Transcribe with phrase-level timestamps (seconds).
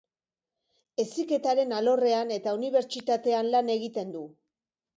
[1.03, 4.27] Heziketaren alorrean eta unibertsitatean lan egiten du.